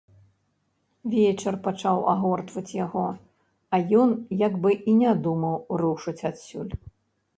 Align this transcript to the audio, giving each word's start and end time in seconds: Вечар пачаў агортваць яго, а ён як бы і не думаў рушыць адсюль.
Вечар 1.13 1.55
пачаў 1.67 1.97
агортваць 2.13 2.73
яго, 2.85 3.05
а 3.75 3.83
ён 4.05 4.09
як 4.47 4.53
бы 4.65 4.69
і 4.95 4.99
не 5.03 5.13
думаў 5.27 5.55
рушыць 5.83 6.19
адсюль. 6.33 6.73